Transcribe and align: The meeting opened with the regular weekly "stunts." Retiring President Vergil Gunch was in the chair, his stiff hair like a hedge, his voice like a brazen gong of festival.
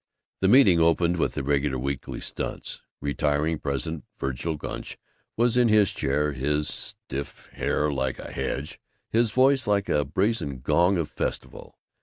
The 0.39 0.47
meeting 0.47 0.79
opened 0.79 1.17
with 1.17 1.35
the 1.35 1.43
regular 1.43 1.77
weekly 1.77 2.21
"stunts." 2.21 2.81
Retiring 3.01 3.59
President 3.59 4.03
Vergil 4.19 4.57
Gunch 4.57 4.97
was 5.37 5.55
in 5.57 5.67
the 5.67 5.85
chair, 5.85 6.31
his 6.31 6.67
stiff 6.67 7.51
hair 7.53 7.91
like 7.93 8.17
a 8.17 8.31
hedge, 8.31 8.79
his 9.11 9.29
voice 9.29 9.67
like 9.67 9.89
a 9.89 10.03
brazen 10.03 10.61
gong 10.61 10.97
of 10.97 11.07
festival. 11.11 11.77